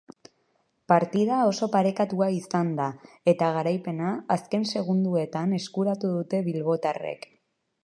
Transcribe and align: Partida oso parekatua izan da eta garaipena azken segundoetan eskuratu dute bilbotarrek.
Partida 0.91 1.35
oso 1.49 1.67
parekatua 1.75 2.29
izan 2.37 2.71
da 2.79 2.87
eta 3.33 3.51
garaipena 3.59 4.15
azken 4.39 4.67
segundoetan 4.77 5.55
eskuratu 5.61 6.13
dute 6.19 6.41
bilbotarrek. 6.51 7.33